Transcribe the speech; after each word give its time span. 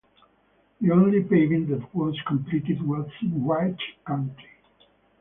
The 0.79 0.89
only 0.89 1.21
paving 1.21 1.67
that 1.69 1.93
was 1.93 2.19
completed 2.25 2.81
was 2.81 3.07
in 3.21 3.45
Wright 3.45 3.77
County. 4.07 4.47